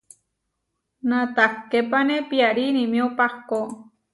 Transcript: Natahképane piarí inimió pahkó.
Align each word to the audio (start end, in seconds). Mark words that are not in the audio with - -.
Natahképane 1.09 2.17
piarí 2.29 2.63
inimió 2.71 3.05
pahkó. 3.17 3.59